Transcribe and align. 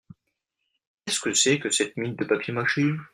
Qu’est-ce 1.05 1.19
que 1.19 1.31
c’est 1.35 1.59
que 1.59 1.69
cette 1.69 1.95
mine 1.95 2.15
de 2.15 2.25
papier 2.25 2.51
mâché? 2.53 2.81